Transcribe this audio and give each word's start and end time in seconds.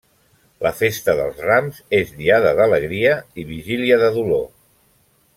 «La 0.65 0.69
festa 0.77 1.13
dels 1.19 1.43
Rams 1.49 1.81
és 1.97 2.13
diada 2.21 2.53
d'alegria 2.59 3.11
i 3.43 3.49
vigília 3.53 3.99
de 4.05 4.09
dolor». 4.21 4.43